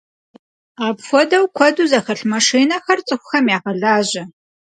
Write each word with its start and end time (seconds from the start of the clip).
Апхуэдэу 0.87 1.45
куэду 1.55 1.89
зэхэлъ 1.91 2.23
машинэхэр 2.31 2.99
цӀыхухэм 3.07 3.45
ягъэлажьэ. 3.55 4.23